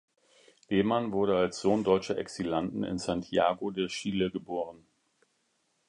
Lehmann 0.67 1.11
wurde 1.11 1.37
als 1.37 1.61
Sohn 1.61 1.83
deutscher 1.83 2.17
Exilanten 2.17 2.83
in 2.83 2.97
Santiago 2.97 3.69
de 3.69 3.85
Chile 3.87 4.31
geboren. 4.31 4.87